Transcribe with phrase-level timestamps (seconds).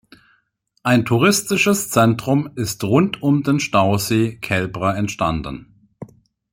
[0.81, 5.91] Ein touristisches Zentrum ist rund um den Stausee Kelbra entstanden.